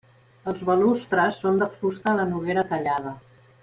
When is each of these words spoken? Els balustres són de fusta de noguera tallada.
Els 0.51 0.63
balustres 0.69 1.39
són 1.43 1.63
de 1.65 1.69
fusta 1.77 2.17
de 2.23 2.29
noguera 2.35 2.69
tallada. 2.75 3.17